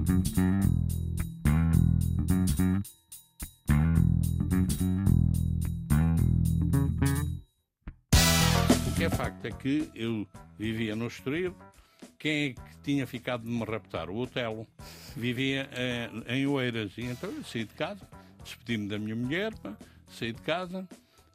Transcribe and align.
O 0.00 0.02
que 8.96 9.04
é 9.04 9.10
facto 9.10 9.44
é 9.44 9.50
que 9.50 9.90
eu 9.94 10.26
vivia 10.58 10.96
no 10.96 11.06
Estoril. 11.06 11.54
Quem 12.18 12.46
é 12.46 12.52
que 12.54 12.78
tinha 12.82 13.06
ficado 13.06 13.42
de 13.42 13.50
me 13.50 13.62
raptar? 13.62 14.08
O 14.08 14.16
Otelo. 14.16 14.66
Vivia 15.14 15.68
eh, 15.72 16.08
em 16.28 16.46
Oeiras. 16.46 16.96
E 16.96 17.02
então 17.02 17.30
eu 17.30 17.44
saí 17.44 17.64
de 17.64 17.74
casa, 17.74 18.08
despedi-me 18.42 18.88
da 18.88 18.98
minha 18.98 19.16
mulher, 19.16 19.52
saí 20.08 20.32
de 20.32 20.40
casa, 20.40 20.88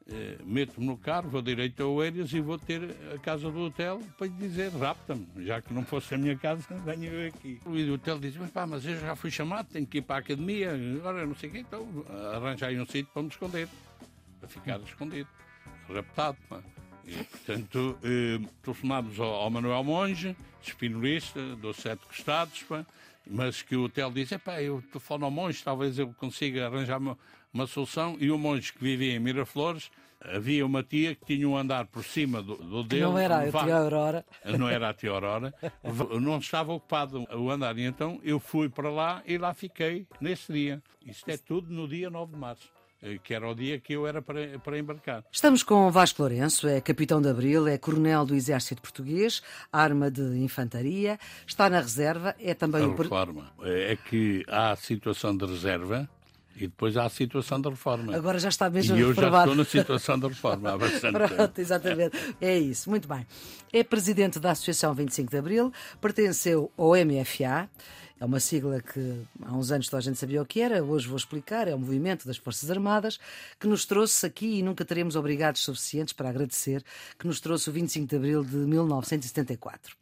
eh, 0.07 0.37
meto-me 0.43 0.85
no 0.85 0.97
carro, 0.97 1.29
vou 1.29 1.41
direito 1.41 1.81
a 1.81 1.87
Oeiras 1.87 2.31
e 2.31 2.39
vou 2.39 2.59
ter 2.59 2.95
a 3.13 3.17
casa 3.17 3.49
do 3.49 3.59
hotel 3.59 3.99
para 4.17 4.27
lhe 4.27 4.33
dizer, 4.33 4.71
rapta-me, 4.71 5.27
já 5.39 5.59
que 5.61 5.73
não 5.73 5.83
fosse 5.83 6.13
a 6.13 6.17
minha 6.17 6.37
casa, 6.37 6.63
venho 6.85 7.05
eu 7.05 7.27
aqui. 7.29 7.59
E 7.65 7.89
o 7.89 7.93
hotel 7.95 8.19
diz, 8.19 8.37
mas 8.37 8.51
pá, 8.51 8.67
mas 8.67 8.85
eu 8.85 8.99
já 8.99 9.15
fui 9.15 9.31
chamado, 9.31 9.67
tenho 9.71 9.87
que 9.87 9.97
ir 9.97 10.01
para 10.03 10.17
a 10.17 10.19
academia, 10.19 10.73
agora 10.97 11.25
não 11.25 11.35
sei 11.35 11.49
o 11.49 11.51
quê, 11.53 11.59
então 11.59 12.05
arranja 12.35 12.67
aí 12.67 12.79
um 12.79 12.85
sítio 12.85 13.07
para 13.11 13.23
me 13.23 13.29
esconder, 13.29 13.67
para 14.39 14.47
ficar 14.47 14.79
escondido, 14.81 15.29
raptado, 15.89 16.37
pá. 16.47 16.61
E, 17.07 17.23
portanto, 17.23 17.97
eh, 18.03 18.39
telefonámos 18.63 19.19
ao, 19.19 19.27
ao 19.27 19.49
Manuel 19.49 19.83
Monge, 19.83 20.35
espinolista, 20.61 21.55
dos 21.55 21.77
sete 21.77 22.05
costados, 22.05 22.61
pá, 22.63 22.85
mas 23.27 23.61
que 23.63 23.75
o 23.75 23.85
hotel 23.85 24.11
diz, 24.11 24.29
pá, 24.43 24.61
eu 24.61 24.83
telefono 24.91 25.25
ao 25.25 25.31
Monge, 25.31 25.63
talvez 25.63 25.97
eu 25.97 26.13
consiga 26.13 26.67
arranjar 26.67 26.99
uma, 26.99 27.17
uma 27.53 27.67
solução, 27.67 28.17
e 28.19 28.29
o 28.29 28.37
Monge 28.37 28.73
que 28.73 28.83
vivia 28.83 29.15
em 29.15 29.19
Miraflores, 29.19 29.89
havia 30.33 30.65
uma 30.65 30.83
tia 30.83 31.15
que 31.15 31.25
tinha 31.25 31.47
um 31.47 31.57
andar 31.57 31.85
por 31.87 32.03
cima 32.03 32.41
do, 32.41 32.55
do 32.55 32.83
dele. 32.83 33.03
Não 33.05 33.17
era 33.17 33.39
a 33.39 33.51
tia 33.51 33.75
Aurora. 33.75 34.25
não 34.57 34.69
era 34.69 34.89
a 34.89 34.93
tia 34.93 35.11
Aurora, 35.11 35.53
não 36.19 36.37
estava 36.37 36.73
ocupado 36.73 37.25
o 37.33 37.49
andar. 37.49 37.77
E 37.77 37.83
então 37.83 38.19
eu 38.23 38.39
fui 38.39 38.69
para 38.69 38.89
lá 38.89 39.21
e 39.25 39.37
lá 39.37 39.53
fiquei 39.53 40.07
nesse 40.19 40.51
dia. 40.51 40.81
Isto 41.05 41.29
é 41.29 41.37
tudo 41.37 41.71
no 41.71 41.87
dia 41.87 42.09
9 42.09 42.33
de 42.33 42.39
março, 42.39 42.69
eh, 43.01 43.19
que 43.23 43.33
era 43.33 43.47
o 43.47 43.53
dia 43.53 43.79
que 43.79 43.93
eu 43.93 44.07
era 44.07 44.21
para, 44.21 44.57
para 44.59 44.77
embarcar. 44.79 45.23
Estamos 45.31 45.61
com 45.61 45.91
Vasco 45.91 46.21
Lourenço, 46.21 46.67
é 46.67 46.81
capitão 46.81 47.21
de 47.21 47.29
Abril, 47.29 47.67
é 47.67 47.77
coronel 47.77 48.25
do 48.25 48.33
Exército 48.35 48.81
Português, 48.81 49.41
arma 49.71 50.09
de 50.09 50.21
infantaria, 50.39 51.19
está 51.45 51.69
na 51.69 51.79
reserva, 51.79 52.35
é 52.39 52.53
também 52.53 52.83
A 52.83 52.87
reforma. 52.87 53.51
É 53.63 53.95
que 53.95 54.43
há 54.47 54.71
a 54.71 54.75
situação 54.75 55.35
de 55.35 55.45
reserva 55.45 56.09
e 56.55 56.67
depois 56.67 56.95
há 56.95 57.05
a 57.05 57.09
situação 57.09 57.59
de 57.59 57.69
reforma. 57.69 58.15
Agora 58.15 58.39
já 58.39 58.49
está 58.49 58.69
mesmo 58.69 58.95
e 58.97 59.01
eu 59.01 59.13
já 59.13 59.27
estou 59.27 59.55
na 59.55 59.65
situação 59.65 60.17
de 60.17 60.27
reforma 60.27 60.71
há 60.73 60.77
bastante 60.77 61.17
tempo. 61.19 61.35
Pronto, 61.35 61.59
exatamente. 61.59 62.35
É 62.39 62.57
isso, 62.57 62.89
muito 62.89 63.07
bem. 63.07 63.25
É 63.73 63.83
presidente 63.83 64.39
da 64.39 64.51
Associação 64.51 64.93
25 64.93 65.29
de 65.29 65.37
Abril, 65.37 65.73
pertenceu 65.99 66.71
ao 66.77 66.91
MFA, 66.91 67.69
é 68.19 68.23
uma 68.25 68.39
sigla 68.39 68.81
que 68.81 69.21
há 69.43 69.53
uns 69.53 69.71
anos 69.71 69.89
toda 69.89 69.99
a 69.99 70.01
gente 70.01 70.17
sabia 70.17 70.41
o 70.41 70.45
que 70.45 70.61
era, 70.61 70.83
hoje 70.83 71.07
vou 71.07 71.17
explicar, 71.17 71.67
é 71.67 71.75
o 71.75 71.79
movimento 71.79 72.25
das 72.25 72.37
Forças 72.37 72.71
Armadas, 72.71 73.19
que 73.59 73.67
nos 73.67 73.85
trouxe 73.85 74.25
aqui, 74.25 74.59
e 74.59 74.63
nunca 74.63 74.85
teremos 74.85 75.15
obrigados 75.15 75.61
suficientes 75.61 76.13
para 76.13 76.29
agradecer, 76.29 76.83
que 77.19 77.27
nos 77.27 77.41
trouxe 77.41 77.69
o 77.69 77.73
25 77.73 78.07
de 78.07 78.15
Abril 78.15 78.43
de 78.43 78.55
1974. 78.55 79.95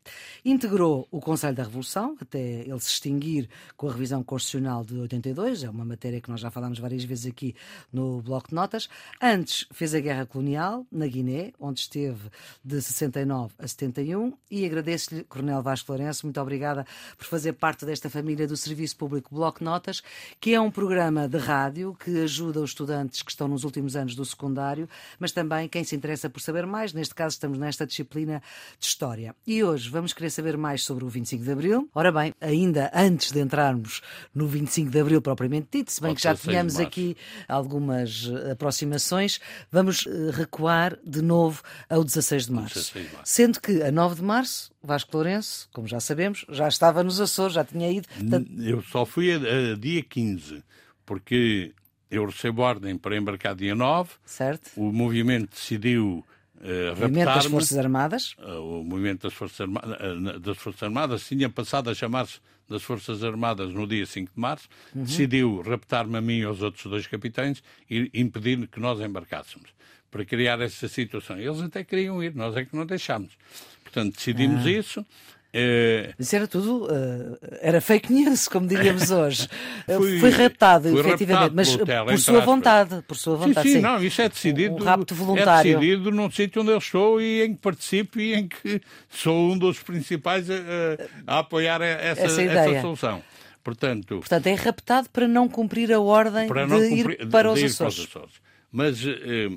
Integrou 0.45 1.07
o 1.09 1.19
Conselho 1.19 1.55
da 1.55 1.63
Revolução, 1.63 2.15
até 2.21 2.39
ele 2.39 2.79
se 2.79 2.91
extinguir 2.91 3.49
com 3.75 3.89
a 3.89 3.91
revisão 3.91 4.23
constitucional 4.23 4.83
de 4.85 4.95
82, 4.95 5.63
é 5.63 5.69
uma 5.69 5.85
matéria 5.85 6.21
que 6.21 6.29
nós 6.29 6.39
já 6.39 6.51
falámos 6.51 6.77
várias 6.79 7.03
vezes 7.03 7.25
aqui 7.25 7.55
no 7.91 8.21
Bloco 8.21 8.49
de 8.49 8.55
Notas. 8.55 8.89
Antes 9.21 9.65
fez 9.71 9.95
a 9.95 9.99
Guerra 9.99 10.25
Colonial 10.25 10.85
na 10.91 11.07
Guiné, 11.07 11.51
onde 11.59 11.79
esteve 11.79 12.29
de 12.63 12.81
69 12.81 13.53
a 13.57 13.67
71, 13.67 14.33
e 14.51 14.65
agradeço-lhe, 14.65 15.23
Coronel 15.23 15.63
Vasco 15.63 15.91
Lourenço, 15.91 16.25
muito 16.27 16.39
obrigada 16.39 16.85
por 17.17 17.25
fazer 17.25 17.53
parte 17.53 17.85
desta 17.85 18.02
família 18.09 18.47
do 18.47 18.57
Serviço 18.57 18.95
Público 18.95 19.33
Bloco 19.33 19.63
Notas, 19.63 20.01
que 20.39 20.53
é 20.53 20.59
um 20.59 20.71
programa 20.71 21.27
de 21.27 21.37
rádio 21.37 21.95
que 21.95 22.21
ajuda 22.21 22.61
os 22.61 22.71
estudantes 22.71 23.21
que 23.21 23.31
estão 23.31 23.47
nos 23.47 23.63
últimos 23.63 23.95
anos 23.95 24.15
do 24.15 24.25
secundário, 24.25 24.87
mas 25.19 25.31
também 25.31 25.67
quem 25.67 25.83
se 25.83 25.95
interessa 25.95 26.29
por 26.29 26.41
saber 26.41 26.65
mais, 26.65 26.93
neste 26.93 27.15
caso 27.15 27.33
estamos 27.33 27.57
nesta 27.57 27.85
disciplina 27.85 28.41
de 28.79 28.85
História. 28.85 29.35
E 29.45 29.63
hoje 29.63 29.89
vamos 29.89 30.13
querer 30.13 30.29
saber 30.29 30.57
mais 30.57 30.83
sobre 30.83 31.05
o 31.05 31.09
25 31.09 31.43
de 31.43 31.51
Abril. 31.51 31.89
Ora 31.93 32.11
bem, 32.11 32.33
ainda 32.39 32.91
antes 32.93 33.31
de 33.31 33.39
entrarmos 33.39 34.01
no 34.33 34.47
25 34.47 34.89
de 34.89 34.99
Abril 34.99 35.21
propriamente 35.21 35.67
dito, 35.71 35.91
se 35.91 36.01
bem 36.01 36.09
Ao 36.09 36.15
que 36.15 36.21
já 36.21 36.33
16 36.33 36.41
de 36.41 36.49
tínhamos 36.49 36.79
aqui 36.79 37.17
algumas 37.47 38.29
eh, 38.31 38.51
aproximações, 38.51 39.39
vamos 39.71 40.05
eh, 40.07 40.31
recuar 40.31 40.97
de 41.05 41.21
novo 41.21 41.61
ao 41.89 42.03
16 42.03 42.47
de 42.47 42.51
março. 42.51 42.75
16 42.75 43.07
de 43.07 43.15
março. 43.15 43.33
Sendo 43.33 43.61
que 43.61 43.81
a 43.81 43.91
9 43.91 44.15
de 44.15 44.23
março, 44.23 44.72
Vasco 44.83 45.15
Lourenço, 45.15 45.69
como 45.71 45.87
já 45.87 45.99
sabemos, 45.99 46.45
já 46.49 46.67
estava 46.67 47.03
nos 47.03 47.21
Açores, 47.21 47.53
já 47.55 47.63
tinha 47.63 47.89
ido. 47.89 48.07
Eu 48.59 48.81
só 48.81 49.05
fui 49.05 49.31
a, 49.31 49.37
a 49.37 49.75
dia 49.75 50.03
15, 50.03 50.63
porque 51.05 51.73
eu 52.11 52.25
recebo 52.25 52.61
ordem 52.61 52.97
para 52.97 53.17
embarcar 53.17 53.55
dia 53.55 53.73
9, 53.73 54.11
certo? 54.25 54.71
o 54.75 54.91
movimento 54.91 55.51
decidiu 55.51 56.25
uh, 56.55 56.89
Movimento 56.99 57.25
das. 57.25 57.45
Forças 57.45 57.77
Armadas. 57.77 58.35
Uh, 58.39 58.79
o 58.79 58.83
movimento 58.83 59.23
das 59.23 59.33
Forças, 59.33 59.61
Armadas, 59.61 59.97
uh, 60.35 60.39
das 60.39 60.57
Forças 60.57 60.83
Armadas 60.83 61.27
tinha 61.27 61.49
passado 61.49 61.89
a 61.89 61.95
chamar-se 61.95 62.39
das 62.69 62.81
Forças 62.81 63.23
Armadas 63.23 63.73
no 63.73 63.85
dia 63.85 64.05
5 64.05 64.31
de 64.33 64.39
março, 64.39 64.67
Uhum. 64.95 65.03
decidiu 65.03 65.61
raptar-me 65.61 66.17
a 66.17 66.21
mim 66.21 66.39
e 66.39 66.43
aos 66.43 66.61
outros 66.61 66.85
dois 66.85 67.05
capitães 67.07 67.61
e 67.89 68.09
impedir 68.13 68.67
que 68.67 68.79
nós 68.79 68.99
embarcássemos, 69.01 69.69
para 70.09 70.23
criar 70.23 70.61
essa 70.61 70.87
situação. 70.87 71.37
Eles 71.37 71.59
até 71.61 71.83
queriam 71.83 72.23
ir, 72.23 72.33
nós 72.35 72.55
é 72.55 72.63
que 72.63 72.75
não 72.75 72.85
deixámos. 72.85 73.33
Portanto, 73.83 74.15
decidimos 74.15 74.65
Ah. 74.65 74.71
isso. 74.71 75.05
Eh, 75.53 76.13
Isso 76.17 76.35
era 76.35 76.47
tudo, 76.47 76.87
eh, 76.91 77.59
era 77.61 77.79
fake 77.79 78.11
news, 78.11 78.47
como 78.47 78.65
diríamos 78.67 79.09
hoje. 79.11 79.47
Eh, 79.87 79.95
Fui- 79.95 80.19
Foi 80.19 80.29
raptado, 80.31 80.89
fui 80.89 80.99
efetivamente, 80.99 81.31
raptado 81.33 81.55
mas 81.55 81.75
hotel, 81.75 82.05
por 82.05 82.17
sua 82.19 82.33
aspas. 82.39 82.45
vontade. 82.45 83.01
Por 83.07 83.17
sua 83.17 83.35
vontade, 83.37 83.67
sim, 83.67 83.73
sim. 83.73 83.79
sim, 83.79 83.81
não, 83.81 84.03
isso 84.03 84.21
é 84.21 84.29
decidido. 84.29 84.75
Um 84.75 84.83
rapto 84.83 85.13
voluntário. 85.15 85.71
É 85.71 85.79
decidido 85.79 86.11
num 86.11 86.31
sítio 86.31 86.61
onde 86.61 86.71
eu 86.71 86.77
estou 86.79 87.21
e 87.21 87.43
em 87.43 87.53
que 87.53 87.59
participo 87.61 88.19
e 88.19 88.33
em 88.33 88.47
que 88.47 88.81
sou 89.09 89.51
um 89.51 89.57
dos 89.57 89.79
principais 89.79 90.49
a, 90.49 90.53
a- 91.27 91.39
apoiar 91.39 91.81
essa, 91.81 92.21
Essa 92.23 92.41
essa, 92.41 92.81
solução. 92.81 93.21
Portanto, 93.63 94.17
Portanto, 94.19 94.47
é 94.47 94.55
raptado 94.55 95.09
para 95.09 95.27
não 95.27 95.47
cumprir 95.47 95.93
a 95.93 95.99
ordem 95.99 96.47
para 96.47 96.65
de 96.65 96.69
não 96.71 96.83
ir 96.83 97.03
cumprir, 97.05 97.27
para 97.29 97.47
de 97.49 97.53
os 97.53 97.59
ir 97.61 97.65
Açores. 97.67 97.99
Açores. 97.99 98.33
Mas 98.71 99.05
eh, 99.05 99.49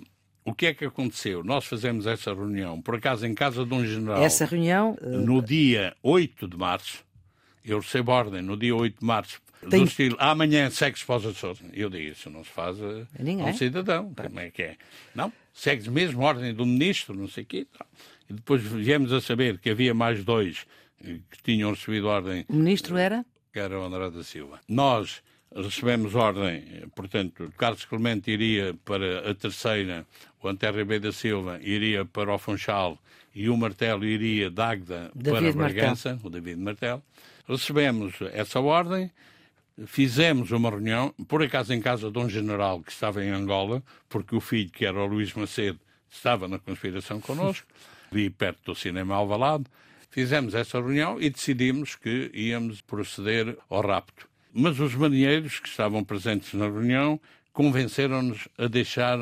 o 0.47 0.55
que 0.55 0.67
é 0.67 0.75
que 0.75 0.85
aconteceu? 0.85 1.43
Nós 1.45 1.65
fazemos 1.67 2.07
essa 2.07 2.33
reunião, 2.33 2.81
por 2.81 2.95
acaso, 2.95 3.27
em 3.27 3.35
casa 3.35 3.65
de 3.67 3.75
um 3.75 3.85
general. 3.85 4.23
Essa 4.23 4.45
reunião, 4.47 4.97
eh, 5.03 5.07
No 5.09 5.43
dia 5.43 5.95
8 6.03 6.49
de 6.49 6.57
março, 6.57 7.05
eu 7.65 7.81
recebo 7.81 8.13
ordem, 8.13 8.41
no 8.43 8.57
dia 8.57 8.75
8 8.75 9.01
de 9.01 9.05
março, 9.05 9.41
Tem- 9.69 9.81
do 9.81 9.87
estilo, 9.89 10.17
amanhã 10.21 10.71
segue-se 10.71 11.05
para 11.05 11.17
os 11.17 11.27
Açores. 11.27 11.61
Eu 11.73 11.91
digo, 11.91 12.13
isso 12.13 12.31
não 12.31 12.45
se 12.45 12.51
faz 12.51 12.81
a, 12.81 13.07
A 13.19 13.23
ninguém. 13.23 13.47
um 13.47 13.55
cidadão. 13.55 14.15
Como 14.15 14.41
é 14.41 14.51
que 14.51 14.63
é? 14.63 14.77
Não, 15.15 15.33
segue-se 15.53 15.91
mesmo 15.91 16.23
a 16.23 16.27
ordem 16.27 16.55
do 16.55 16.65
ministro, 16.65 17.15
não 17.15 17.27
sei 17.29 17.43
o 17.43 17.47
quê. 17.47 17.67
E 18.31 18.33
depois 18.33 18.63
viemos 18.63 19.13
a 19.13 19.21
saber 19.21 19.59
que 19.59 19.71
havia 19.71 19.93
mais 19.95 20.25
dois 20.25 20.67
eh, 21.05 21.17
que 21.31 21.43
tinham 21.43 21.71
recebido 21.71 22.07
ordem 22.07 22.45
o 22.49 22.55
ministro 22.55 22.97
era? 22.97 23.25
que 23.53 23.59
era 23.59 23.79
o 23.81 23.85
André 23.85 24.11
da 24.11 24.23
Silva. 24.23 24.61
Nós 24.69 25.23
recebemos 25.55 26.15
ordem, 26.15 26.85
portanto, 26.95 27.53
Carlos 27.57 27.85
Clemente 27.85 28.31
iria 28.31 28.75
para 28.85 29.31
a 29.31 29.35
terceira, 29.35 30.07
o 30.43 30.49
Antero 30.49 30.79
Ribeiro 30.79 31.05
da 31.05 31.13
Silva 31.13 31.59
iria 31.63 32.05
para 32.05 32.33
o 32.33 32.39
Funchal 32.39 32.99
e 33.35 33.49
o 33.49 33.57
Martelo 33.57 34.05
iria 34.05 34.51
da 34.51 34.71
Águeda 34.71 35.11
David 35.15 35.53
para 35.53 35.53
Bragança, 35.53 36.19
o 36.23 36.31
David 36.31 36.61
Martelo. 36.61 37.03
Recebemos 37.49 38.15
essa 38.33 38.61
ordem, 38.61 39.11
fizemos 39.87 40.51
uma 40.53 40.71
reunião, 40.71 41.15
por 41.29 41.43
acaso 41.43 41.73
em 41.75 41.81
casa 41.81 42.11
de 42.11 42.19
um 42.19 42.29
general 42.29 42.81
que 42.81 42.91
estava 42.91 43.23
em 43.25 43.31
Angola, 43.31 43.83
porque 44.09 44.35
o 44.35 44.41
filho, 44.41 44.71
que 44.71 44.87
era 44.87 44.99
o 44.99 45.07
Luís 45.07 45.35
Macedo, 45.35 45.79
estava 46.11 46.49
na 46.49 46.59
conspiração 46.59 47.21
connosco, 47.21 47.67
ali 48.11 48.31
perto 48.31 48.73
do 48.73 48.75
cinema 48.75 49.15
Alvalade. 49.15 49.65
Fizemos 50.11 50.55
essa 50.55 50.81
reunião 50.81 51.21
e 51.21 51.29
decidimos 51.29 51.95
que 51.95 52.31
íamos 52.33 52.81
proceder 52.81 53.57
ao 53.69 53.87
rapto. 53.87 54.27
Mas 54.59 54.81
os 54.81 54.95
marinheiros 54.95 55.61
que 55.61 55.69
estavam 55.69 56.03
presentes 56.03 56.55
na 56.55 56.65
reunião 56.65 57.21
convenceram-nos 57.53 58.49
a 58.57 58.67
deixar 58.67 59.19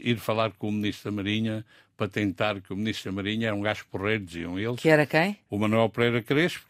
ir 0.00 0.16
falar 0.18 0.52
com 0.52 0.68
o 0.68 0.72
Ministro 0.72 1.10
da 1.10 1.16
Marinha 1.16 1.64
para 1.96 2.08
tentar 2.08 2.60
que 2.60 2.72
o 2.72 2.76
Ministro 2.76 3.10
da 3.10 3.16
Marinha 3.16 3.48
era 3.48 3.56
um 3.56 3.60
gajo 3.60 3.84
porreiro, 3.90 4.24
diziam 4.24 4.56
eles, 4.58 4.80
Que 4.80 4.88
era 4.88 5.06
quem? 5.06 5.36
o 5.50 5.58
Manuel 5.58 5.88
Pereira 5.88 6.22
Crespo. 6.22 6.64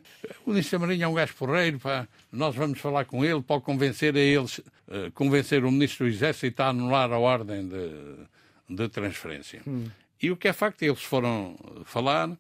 O 0.47 0.51
Ministro 0.51 0.79
da 0.79 0.87
Marinha 0.87 1.05
é 1.05 1.09
um 1.09 1.13
gajo 1.15 1.35
porreiro, 1.35 1.79
pá. 1.79 2.09
nós 2.33 2.55
vamos 2.57 2.79
falar 2.81 3.05
com 3.05 3.23
ele 3.23 3.43
para 3.43 3.61
convencer 3.61 4.17
a 4.17 4.19
eles, 4.21 4.61
eh, 4.91 5.11
convencer 5.15 5.63
o 5.63 5.71
Ministro 5.71 6.07
do 6.07 6.11
Exército 6.13 6.63
a 6.63 6.69
anular 6.69 7.13
a 7.13 7.19
ordem 7.19 7.69
de, 7.69 8.75
de 8.75 8.89
transferência. 8.89 9.61
E 10.23 10.31
o 10.31 10.37
que 10.39 10.49
é 10.49 10.55
facto, 10.55 10.83
eles 10.83 11.03
foram 11.03 11.55
falar 11.85 12.31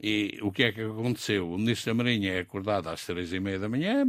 e 0.00 0.38
o 0.42 0.50
que 0.50 0.64
é 0.64 0.72
que 0.72 0.80
aconteceu? 0.80 1.48
O 1.52 1.58
Ministro 1.58 1.92
da 1.92 1.94
Marinha 2.02 2.32
é 2.32 2.40
acordado 2.40 2.88
às 2.88 3.04
três 3.06 3.32
e 3.32 3.38
meia 3.40 3.58
da 3.60 3.68
manhã 3.68 4.04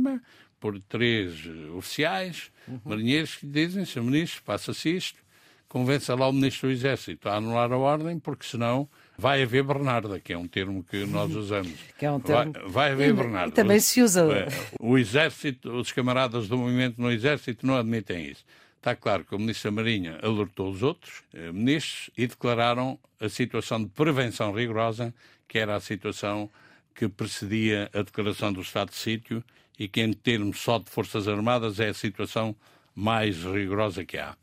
por 0.60 0.80
três 0.82 1.46
eh, 1.46 1.72
oficiais, 1.72 2.52
marinheiros, 2.84 3.36
que 3.36 3.48
dizem, 3.48 3.86
Sr. 3.86 4.02
Ministro, 4.02 4.44
passa-se 4.44 4.96
isto, 4.96 5.20
convença 5.68 6.16
lá 6.16 6.28
o 6.28 6.34
Ministro 6.34 6.70
do 6.70 6.74
Exército 6.74 7.30
a 7.30 7.36
anular 7.36 7.72
a 7.72 7.78
ordem, 7.78 8.20
porque 8.20 8.46
senão 8.46 8.90
vai 9.18 9.44
haver 9.44 9.64
Bernarda, 9.64 10.20
que 10.20 10.34
é 10.34 10.38
um 10.38 10.48
termo 10.48 10.84
que 10.84 11.06
nós 11.06 11.34
usamos. 11.36 11.74
Que 11.98 12.06
é 12.06 12.12
um 12.12 12.20
termo... 12.20 12.54
vai, 12.54 12.64
vai 12.70 12.92
haver 12.92 13.10
e, 13.10 13.14
Bernarda. 13.14 13.50
E 13.50 13.52
também 13.54 13.80
se 13.80 14.02
usa. 14.02 14.22
É, 14.32 14.48
o 14.80 14.98
Exército, 14.98 15.72
os 15.72 15.92
camaradas 15.92 16.48
do 16.48 16.58
movimento 16.58 17.00
no 17.02 17.12
Exército 17.12 17.66
não 17.66 17.78
admitem 17.78 18.26
isso. 18.26 18.44
Está 18.78 18.96
claro 18.96 19.26
que 19.26 19.36
o 19.36 19.40
Ministro 19.40 19.72
da 19.72 19.76
Marinha 19.76 20.20
alertou 20.24 20.72
os 20.72 20.82
outros 20.82 21.22
eh, 21.34 21.52
ministros 21.52 22.10
e 22.18 22.26
declararam 22.26 22.98
a 23.20 23.28
situação 23.28 23.84
de 23.84 23.90
prevenção 23.90 24.54
rigorosa, 24.54 25.14
que 25.50 25.60
era 25.60 25.76
a 25.76 25.82
situação 25.82 26.50
que 26.96 27.10
precedia 27.10 27.90
a 27.94 28.02
declaração 28.02 28.54
do 28.54 28.62
estado 28.62 28.92
de 28.92 28.96
sítio 28.96 29.44
e 29.80 29.88
que, 29.88 30.02
em 30.02 30.12
termos 30.12 30.60
só 30.60 30.78
de 30.78 30.90
Forças 30.90 31.28
Armadas, 31.28 31.80
é 31.80 31.88
a 31.88 31.94
situação 31.94 32.54
mais 32.94 33.44
rigorosa 33.44 34.04
que 34.04 34.18
há. 34.18 34.36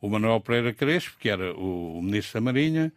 O 0.00 0.08
Manuel 0.08 0.40
Pereira 0.40 0.72
Crespo, 0.72 1.18
que 1.18 1.28
era 1.28 1.52
o, 1.52 2.00
Ministro 2.00 2.34
da 2.34 2.40
Marinha, 2.40 2.92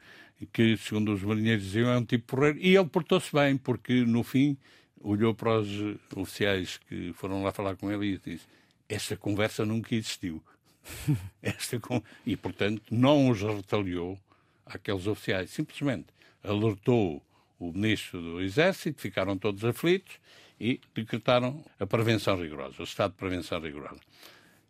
que, 0.54 0.78
segundo 0.78 1.14
os 1.14 1.22
marinheiros 1.22 1.66
diziam, 1.66 1.92
é 1.92 1.98
um 1.98 2.06
tipo 2.06 2.36
porreiro, 2.36 2.60
e 2.60 2.76
ele 2.76 2.88
portou-se 2.88 3.32
bem, 3.34 3.58
porque, 3.58 4.06
no 4.06 4.24
fim, 4.24 4.58
olhou 5.02 5.36
para 5.36 5.60
os 5.60 5.68
oficiais 6.16 6.80
que 6.88 7.12
foram 7.14 7.44
lá 7.44 7.52
falar 7.52 7.76
com 7.76 7.92
ele 7.92 8.14
e 8.14 8.18
disse: 8.18 8.46
Esta 8.88 9.18
conversa 9.18 9.66
nunca 9.66 9.94
existiu. 9.94 10.42
Esta, 11.44 11.80
e, 12.26 12.38
portanto, 12.38 12.82
não 12.90 13.30
os 13.30 13.42
retaliou 13.42 14.18
àqueles 14.66 15.08
oficiais. 15.08 15.50
Simplesmente 15.50 16.08
alertou 16.44 17.22
o 17.60 17.72
ministro 17.72 18.22
do 18.22 18.42
Exército, 18.42 19.02
ficaram 19.02 19.38
todos 19.38 19.64
aflitos 19.66 20.20
e 20.62 20.80
decretaram 20.94 21.64
a 21.80 21.88
prevenção 21.88 22.40
rigorosa, 22.40 22.76
o 22.80 22.84
estado 22.84 23.14
de 23.14 23.18
prevenção 23.18 23.60
rigorosa, 23.60 24.00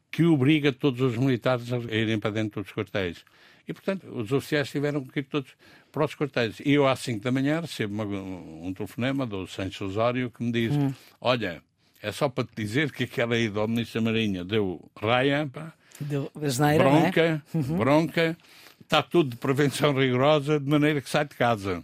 que 0.09 0.23
obriga 0.23 0.71
todos 0.71 1.01
os 1.01 1.17
militares 1.17 1.71
a 1.73 1.77
irem 1.93 2.17
para 2.17 2.31
dentro 2.31 2.63
dos 2.63 2.71
quartéis. 2.71 3.25
E, 3.67 3.73
portanto, 3.73 4.07
os 4.07 4.31
oficiais 4.31 4.69
tiveram 4.69 5.03
que 5.03 5.19
ir 5.19 5.23
todos 5.23 5.51
para 5.91 6.05
os 6.05 6.15
quartéis. 6.15 6.61
E 6.61 6.71
eu, 6.71 6.87
às 6.87 6.99
5 6.99 7.21
da 7.21 7.31
manhã, 7.31 7.59
recebo 7.59 7.93
uma, 7.93 8.05
um 8.05 8.73
telefonema 8.73 9.25
do 9.25 9.45
Sancho 9.47 9.85
Osório 9.85 10.31
que 10.31 10.41
me 10.41 10.51
diz: 10.51 10.73
hum. 10.73 10.93
Olha, 11.19 11.61
é 12.01 12.11
só 12.11 12.29
para 12.29 12.45
te 12.45 12.55
dizer 12.55 12.91
que 12.91 13.03
aquela 13.03 13.37
ida 13.37 13.59
ao 13.59 13.67
Ministro 13.67 14.01
da 14.01 14.11
Marinha 14.11 14.45
deu 14.45 14.89
raia, 14.95 15.47
pá, 15.51 15.73
Deu 15.99 16.31
bronca, 16.33 17.21
é? 17.21 17.41
uhum. 17.53 17.77
bronca, 17.77 18.37
está 18.81 19.03
tudo 19.03 19.31
de 19.31 19.35
prevenção 19.35 19.93
rigorosa, 19.93 20.59
de 20.59 20.67
maneira 20.67 21.01
que 21.01 21.09
sai 21.09 21.25
de 21.25 21.35
casa. 21.35 21.83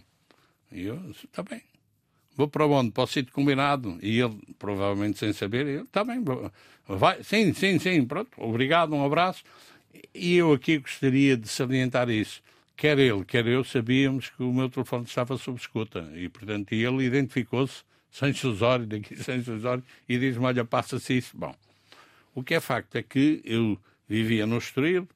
E 0.72 0.86
eu, 0.86 1.10
está 1.10 1.42
bem. 1.42 1.62
Vou 2.38 2.46
para 2.46 2.64
onde? 2.64 2.92
Para 2.92 3.02
o 3.02 3.06
sítio 3.08 3.32
combinado. 3.32 3.98
E 4.00 4.20
ele, 4.20 4.38
provavelmente 4.60 5.18
sem 5.18 5.32
saber, 5.32 5.66
ele, 5.66 5.86
bem, 6.06 6.22
vai. 6.86 7.20
Sim, 7.24 7.52
sim, 7.52 7.80
sim, 7.80 8.06
pronto, 8.06 8.30
obrigado, 8.36 8.94
um 8.94 9.04
abraço. 9.04 9.42
E 10.14 10.36
eu 10.36 10.52
aqui 10.52 10.78
gostaria 10.78 11.36
de 11.36 11.48
salientar 11.48 12.08
isso. 12.08 12.40
Quer 12.76 12.96
ele, 13.00 13.24
quer 13.24 13.44
eu, 13.48 13.64
sabíamos 13.64 14.30
que 14.30 14.40
o 14.40 14.52
meu 14.52 14.68
telefone 14.70 15.02
estava 15.02 15.36
sob 15.36 15.58
escuta. 15.58 16.08
E, 16.14 16.28
portanto, 16.28 16.72
ele 16.72 17.04
identificou-se, 17.04 17.82
sem 18.08 18.30
Osório, 18.30 18.86
daqui 18.86 19.16
Osório, 19.50 19.82
e 20.08 20.16
diz-me, 20.16 20.44
olha, 20.44 20.64
passa-se 20.64 21.18
isso. 21.18 21.36
Bom, 21.36 21.52
o 22.36 22.44
que 22.44 22.54
é 22.54 22.60
facto 22.60 22.94
é 22.94 23.02
que 23.02 23.42
eu 23.44 23.76
vivia 24.08 24.46
no 24.46 24.58
Estoril. 24.58 25.08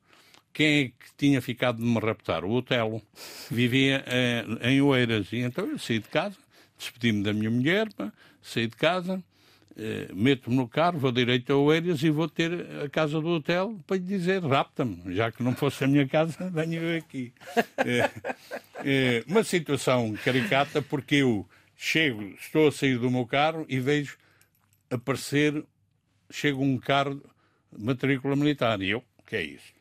Quem 0.52 0.66
é 0.66 0.84
que 0.88 1.14
tinha 1.16 1.40
ficado 1.40 1.76
de 1.76 1.84
me 1.84 2.00
raptar? 2.00 2.44
O 2.44 2.50
Otelo. 2.50 3.00
Vivia 3.48 4.02
eh, 4.08 4.44
em 4.62 4.82
Oeiras. 4.82 5.32
E 5.32 5.38
então 5.38 5.66
eu 5.66 5.78
saí 5.78 6.00
de 6.00 6.08
casa, 6.08 6.36
despedi-me 6.82 7.22
da 7.22 7.32
minha 7.32 7.50
mulher, 7.50 7.86
saí 8.42 8.66
de 8.66 8.76
casa, 8.76 9.22
eh, 9.76 10.08
meto-me 10.12 10.56
no 10.56 10.68
carro, 10.68 10.98
vou 10.98 11.12
direito 11.12 11.52
a 11.52 11.56
Oeiras 11.56 12.02
e 12.02 12.10
vou 12.10 12.28
ter 12.28 12.52
a 12.84 12.88
casa 12.88 13.20
do 13.20 13.28
hotel 13.28 13.78
para 13.86 13.96
lhe 13.96 14.02
dizer 14.02 14.44
rapta-me. 14.44 15.14
Já 15.14 15.30
que 15.30 15.42
não 15.42 15.54
fosse 15.54 15.84
a 15.84 15.86
minha 15.86 16.06
casa, 16.06 16.36
venho 16.50 16.96
aqui. 16.96 17.32
Eh, 17.78 18.10
eh, 18.84 19.24
uma 19.26 19.44
situação 19.44 20.12
caricata 20.24 20.82
porque 20.82 21.16
eu 21.16 21.48
chego, 21.76 22.22
estou 22.40 22.68
a 22.68 22.72
sair 22.72 22.98
do 22.98 23.10
meu 23.10 23.26
carro 23.26 23.64
e 23.68 23.80
vejo 23.80 24.18
aparecer, 24.90 25.64
chega 26.30 26.58
um 26.58 26.76
carro 26.78 27.22
matrícula 27.76 28.36
militar. 28.36 28.80
E 28.82 28.90
eu, 28.90 29.02
que 29.26 29.36
é 29.36 29.42
isso? 29.42 29.72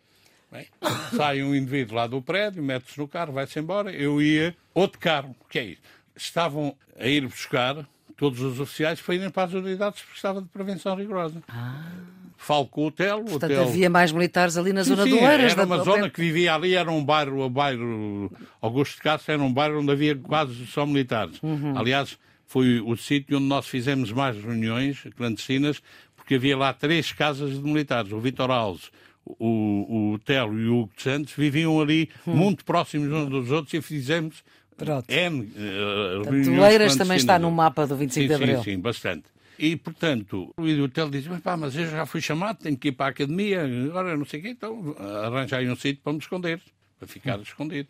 Bem, 0.52 0.68
sai 1.16 1.42
um 1.44 1.56
indivíduo 1.56 1.96
lá 1.96 2.08
do 2.08 2.22
prédio, 2.22 2.62
mete-se 2.62 2.98
no 2.98 3.08
carro, 3.08 3.32
vai-se 3.34 3.58
embora. 3.58 3.92
Eu 3.92 4.22
ia, 4.22 4.56
outro 4.74 5.00
carro, 5.00 5.36
que 5.50 5.60
é 5.60 5.64
isso? 5.64 5.82
Estavam 6.16 6.76
a 7.00 7.08
ir 7.08 7.28
buscar 7.28 7.88
todos 8.16 8.40
os 8.40 8.60
oficiais 8.60 9.02
para 9.02 9.16
irem 9.16 9.30
para 9.30 9.44
as 9.44 9.54
unidades 9.54 10.02
porque 10.02 10.16
estava 10.16 10.42
de 10.42 10.48
prevenção 10.50 10.96
rigorosa. 10.96 11.42
Ah. 11.48 11.92
Falo 12.38 12.66
com 12.68 12.84
o 12.84 12.88
hotel. 12.88 13.24
Portanto, 13.24 13.52
hotel... 13.52 13.64
havia 13.64 13.90
mais 13.90 14.12
militares 14.12 14.58
ali 14.58 14.74
na 14.74 14.84
sim, 14.84 14.92
zona 14.92 15.04
sim, 15.04 15.10
do 15.12 15.18
Eiras. 15.18 15.52
Era 15.52 15.66
uma 15.66 15.78
da... 15.78 15.84
zona 15.84 16.10
que 16.10 16.20
vivia 16.20 16.56
ali, 16.56 16.74
era 16.74 16.92
um 16.92 17.04
bairro, 17.04 17.40
o 17.40 17.50
bairro 17.50 18.32
Augusto 18.60 18.96
de 18.96 19.02
Castro, 19.02 19.32
era 19.34 19.42
um 19.42 19.54
bairro 19.54 19.80
onde 19.80 19.92
havia 19.92 20.16
quase 20.16 20.66
só 20.66 20.86
militares. 20.86 21.42
Uhum. 21.42 21.78
Aliás, 21.78 22.18
foi 22.48 22.82
o 22.82 22.98
sítio 22.98 23.38
onde 23.38 23.46
nós 23.46 23.68
fizemos 23.68 24.12
mais 24.12 24.36
reuniões 24.44 25.04
clandestinas, 25.16 25.82
porque 26.16 26.36
havia 26.36 26.58
lá 26.58 26.74
três 26.74 27.12
casas 27.12 27.52
de 27.54 27.64
militares. 27.64 28.12
O 28.12 28.20
Vitor 28.20 28.52
Alves, 28.52 28.92
o, 29.24 30.14
o 30.14 30.20
Telo 30.20 30.60
e 30.60 30.68
o 30.68 30.82
Hugo 30.82 30.92
de 30.96 31.04
Santos 31.04 31.34
viviam 31.34 31.80
ali 31.80 32.10
hum. 32.28 32.36
muito 32.36 32.66
próximos 32.66 33.08
uns 33.12 33.30
dos 33.30 33.52
outros 33.52 33.74
e 33.74 33.82
fizemos 33.82 34.44
Pronto. 34.78 35.10
N 35.10 35.42
uh, 35.42 36.24
reuniões 36.24 36.96
também 36.96 37.18
está 37.18 37.38
no 37.38 37.52
mapa 37.52 37.86
do 37.86 37.96
25 37.96 38.22
sim, 38.22 38.28
de 38.28 38.34
Abril. 38.34 38.58
Sim, 38.58 38.64
sim, 38.64 38.80
bastante. 38.80 39.26
E, 39.60 39.76
portanto, 39.76 40.52
o 40.58 40.90
Telo 40.90 41.12
diz, 41.12 41.28
mas 41.28 41.40
pá, 41.40 41.56
mas 41.56 41.76
eu 41.76 41.88
já 41.88 42.06
fui 42.06 42.20
chamado, 42.20 42.58
tenho 42.64 42.76
que 42.76 42.88
ir 42.88 42.94
para 42.94 43.08
a 43.08 43.10
academia, 43.10 43.62
agora 43.90 44.18
não 44.18 44.26
sei 44.26 44.40
o 44.40 44.44
quê, 44.44 44.50
então 44.50 44.96
arranjai 45.24 45.70
um 45.70 45.76
sítio 45.76 46.02
para 46.04 46.14
me 46.14 46.20
esconder, 46.20 46.60
para 46.98 47.08
ficar 47.08 47.38
hum. 47.38 47.44
escondido, 47.44 47.88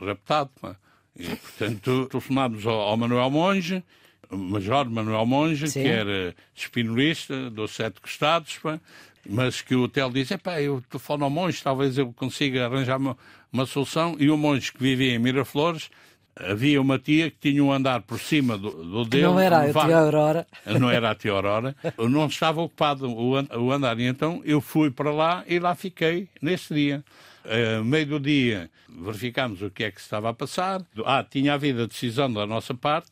raptado. 0.00 0.50
Pá. 0.60 0.76
E, 1.16 1.24
portanto, 1.24 2.06
telefonámos 2.10 2.66
ao, 2.66 2.80
ao 2.80 2.96
Manuel 2.96 3.30
Monge, 3.30 3.84
Major 4.28 4.90
Manuel 4.90 5.26
Monge, 5.26 5.68
Sim. 5.68 5.82
que 5.82 5.88
era 5.88 6.34
espinolista 6.54 7.48
dos 7.50 7.70
Sete 7.70 8.00
Costados, 8.00 8.58
pá, 8.58 8.80
mas 9.28 9.62
que 9.62 9.74
o 9.74 9.82
hotel 9.82 10.10
diz: 10.10 10.30
pá, 10.42 10.60
eu 10.60 10.82
telefono 10.90 11.24
ao 11.24 11.30
Monge, 11.30 11.62
talvez 11.62 11.96
eu 11.96 12.12
consiga 12.12 12.66
arranjar 12.66 12.98
uma, 12.98 13.16
uma 13.52 13.66
solução. 13.66 14.16
E 14.18 14.30
o 14.30 14.36
Monge, 14.36 14.72
que 14.72 14.82
vivia 14.82 15.14
em 15.14 15.18
Miraflores, 15.18 15.90
havia 16.36 16.80
uma 16.80 16.98
tia 16.98 17.30
que 17.30 17.36
tinha 17.50 17.62
um 17.62 17.72
andar 17.72 18.02
por 18.02 18.18
cima 18.18 18.58
do, 18.58 18.70
do 18.70 19.04
dele. 19.04 19.24
Não 19.28 19.40
era 19.40 19.58
a 19.60 19.72
tia 19.72 19.96
Aurora. 19.96 20.46
Não 20.78 20.90
era 20.90 21.10
a 21.10 21.14
tia 21.14 21.32
Aurora. 21.32 21.76
Não 21.98 22.26
estava 22.26 22.60
ocupado 22.60 23.08
o, 23.08 23.72
andar. 23.72 23.98
E 23.98 24.04
então 24.04 24.42
eu 24.44 24.60
fui 24.60 24.90
para 24.90 25.12
lá 25.12 25.44
e 25.46 25.58
lá 25.58 25.74
fiquei 25.74 26.28
nesse 26.40 26.74
dia. 26.74 27.04
Uh, 27.44 27.84
meio 27.84 28.06
do 28.06 28.20
dia 28.20 28.70
verificámos 28.88 29.60
o 29.60 29.70
que 29.70 29.84
é 29.84 29.90
que 29.90 30.00
estava 30.00 30.30
a 30.30 30.34
passar. 30.34 30.82
Ah, 31.04 31.24
tinha 31.28 31.54
havido 31.54 31.82
a 31.82 31.86
decisão 31.86 32.32
da 32.32 32.46
nossa 32.46 32.74
parte 32.74 33.10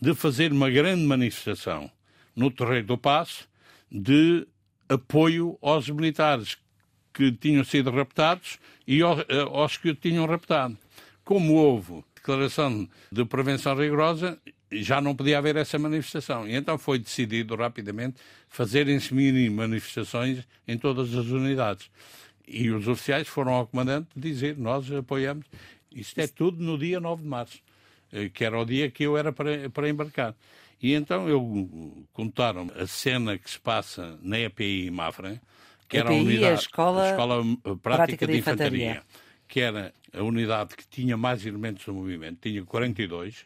de 0.00 0.14
fazer 0.14 0.52
uma 0.52 0.70
grande 0.70 1.04
manifestação 1.04 1.90
no 2.34 2.50
Terreiro 2.50 2.86
do 2.86 2.98
Passo 2.98 3.48
de 3.90 4.46
apoio 4.88 5.58
aos 5.60 5.88
militares 5.88 6.56
que 7.12 7.30
tinham 7.32 7.62
sido 7.64 7.90
raptados 7.90 8.58
e 8.86 9.00
eh, 9.02 9.04
aos 9.52 9.76
que 9.76 9.90
o 9.90 9.94
tinham 9.94 10.26
raptado. 10.26 10.76
Como 11.24 11.54
houve 11.54 12.02
declaração 12.22 12.88
de 13.10 13.24
prevenção 13.24 13.74
rigorosa, 13.76 14.38
já 14.70 15.00
não 15.00 15.14
podia 15.14 15.38
haver 15.38 15.56
essa 15.56 15.78
manifestação. 15.78 16.48
E 16.48 16.54
então 16.54 16.78
foi 16.78 16.98
decidido 16.98 17.56
rapidamente 17.56 18.16
fazerem-se 18.48 19.12
mini 19.12 19.50
manifestações 19.50 20.46
em 20.66 20.78
todas 20.78 21.14
as 21.14 21.26
unidades. 21.26 21.90
E 22.46 22.70
os 22.70 22.86
oficiais 22.86 23.26
foram 23.26 23.52
ao 23.52 23.66
comandante 23.66 24.08
dizer: 24.16 24.56
Nós 24.56 24.90
apoiamos. 24.92 25.46
Isto 25.90 26.20
é 26.20 26.26
tudo 26.26 26.62
no 26.62 26.78
dia 26.78 27.00
9 27.00 27.22
de 27.22 27.28
março. 27.28 27.58
Eh, 28.12 28.28
que 28.28 28.44
era 28.44 28.58
o 28.58 28.64
dia 28.64 28.90
que 28.90 29.04
eu 29.04 29.16
era 29.16 29.32
para, 29.32 29.68
para 29.70 29.88
embarcar. 29.88 30.34
E 30.80 30.94
então 30.94 31.28
eu 31.28 32.06
contaram 32.12 32.68
a 32.76 32.86
cena 32.86 33.38
que 33.38 33.50
se 33.50 33.58
passa 33.58 34.18
na 34.20 34.38
EPI 34.38 34.90
Mafra, 34.90 35.40
que 35.88 35.96
era 35.96 36.10
a 36.10 36.12
unidade, 36.12 36.46
a 36.46 36.54
escola, 36.54 37.04
a 37.04 37.10
escola 37.10 37.42
Prática, 37.42 37.78
Prática 37.82 38.26
de, 38.26 38.32
de 38.32 38.38
infantaria, 38.38 38.90
infantaria, 38.90 39.02
que 39.52 39.60
era 39.60 39.92
a 40.14 40.22
unidade 40.22 40.74
que 40.74 40.88
tinha 40.88 41.14
mais 41.14 41.44
elementos 41.44 41.84
do 41.84 41.92
movimento, 41.92 42.38
tinha 42.40 42.64
42, 42.64 43.44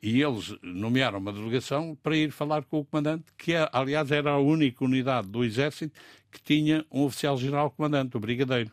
e 0.00 0.22
eles 0.22 0.54
nomearam 0.62 1.18
uma 1.18 1.32
delegação 1.32 1.98
para 2.00 2.16
ir 2.16 2.30
falar 2.30 2.62
com 2.62 2.78
o 2.78 2.84
comandante, 2.84 3.24
que 3.36 3.54
aliás 3.72 4.12
era 4.12 4.30
a 4.30 4.38
única 4.38 4.84
unidade 4.84 5.26
do 5.26 5.42
Exército 5.42 5.98
que 6.30 6.40
tinha 6.40 6.86
um 6.92 7.02
oficial-general 7.02 7.72
comandante, 7.72 8.16
o 8.16 8.20
brigadeiro. 8.20 8.70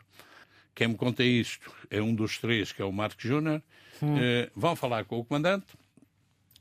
Quem 0.76 0.86
me 0.86 0.94
conta 0.94 1.24
isto 1.24 1.74
é 1.90 2.00
um 2.00 2.14
dos 2.14 2.38
três, 2.38 2.70
que 2.70 2.80
é 2.80 2.84
o 2.84 2.92
Marcos 2.92 3.24
Júnior, 3.24 3.60
Hum. 4.02 4.14
Uh, 4.14 4.50
vão 4.54 4.76
falar 4.76 5.06
com 5.06 5.18
o 5.18 5.24
comandante 5.24 5.66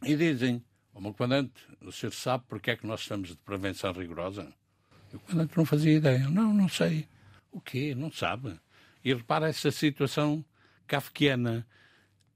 e 0.01 0.15
dizem: 0.15 0.63
O 0.93 1.01
meu 1.01 1.13
comandante, 1.13 1.51
o 1.81 1.91
senhor 1.91 2.13
sabe 2.13 2.45
porque 2.47 2.71
é 2.71 2.77
que 2.77 2.87
nós 2.87 3.01
estamos 3.01 3.27
de 3.27 3.35
prevenção 3.35 3.91
rigorosa? 3.91 4.47
E 5.11 5.17
o 5.17 5.19
comandante 5.19 5.57
não 5.57 5.65
fazia 5.65 5.97
ideia. 5.97 6.29
Não, 6.29 6.53
não 6.53 6.69
sei. 6.69 7.09
O 7.51 7.59
quê? 7.59 7.93
Não 7.93 8.09
sabe. 8.09 8.57
E 9.05 9.13
repara 9.13 9.47
essa 9.47 9.71
situação 9.71 10.43
kafkiana. 10.87 11.65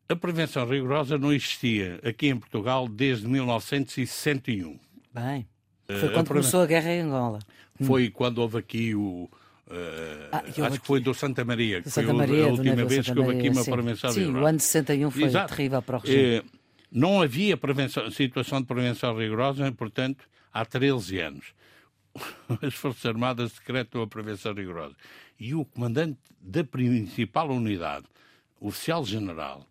A 0.08 0.16
prevenção 0.16 0.66
rigorosa 0.66 1.18
não 1.18 1.34
existia 1.34 2.00
aqui 2.04 2.28
em 2.28 2.38
Portugal 2.38 2.88
desde 2.88 3.28
1961. 3.28 4.80
Bem, 5.14 5.48
foi 5.86 6.10
quando 6.10 6.20
a 6.20 6.26
começou 6.26 6.62
a 6.62 6.66
guerra 6.66 6.92
em 6.92 7.02
Angola. 7.02 7.40
Foi 7.82 8.08
hum. 8.08 8.12
quando 8.14 8.38
houve 8.38 8.58
aqui 8.58 8.96
o, 8.96 9.30
ah, 10.32 10.44
acho 10.48 10.64
aqui... 10.64 10.80
que 10.80 10.88
foi 10.88 11.00
do 11.00 11.14
Santa 11.14 11.46
Maria, 11.46 11.82
que 11.82 11.92
Santa 11.92 12.08
foi 12.08 12.18
Maria, 12.18 12.46
a 12.46 12.48
última 12.48 12.76
vez 12.76 13.06
Santa 13.06 13.14
que 13.14 13.20
houve 13.20 13.38
aqui 13.38 13.50
uma 13.50 13.64
sim. 13.64 13.72
prevenção 13.72 14.12
Sim, 14.12 14.20
rigorosa. 14.22 14.44
o 14.44 14.48
ano 14.48 14.58
de 14.58 14.64
61 14.64 15.12
foi 15.12 15.24
Exato. 15.24 15.56
terrível 15.56 15.82
para 15.82 15.98
o 15.98 16.00
regime. 16.00 16.24
Eh, 16.24 16.44
não 16.92 17.22
havia 17.22 17.56
prevenção, 17.56 18.10
situação 18.10 18.62
de 18.62 18.68
prevenção 18.68 19.16
rigorosa, 19.16 19.72
portanto, 19.72 20.26
há 20.52 20.66
13 20.66 21.20
anos. 21.20 21.54
As 22.62 22.74
Forças 22.74 23.06
Armadas 23.06 23.54
decretam 23.54 24.02
a 24.02 24.08
prevenção 24.08 24.54
rigorosa. 24.54 24.96
E 25.40 25.54
o 25.54 25.66
comandante 25.66 26.20
da 26.42 26.64
principal 26.64 27.50
unidade, 27.50 28.06
oficial-general 28.60 29.66